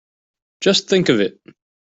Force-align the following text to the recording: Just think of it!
Just 0.61 0.89
think 0.89 1.09
of 1.09 1.19
it! 1.19 1.39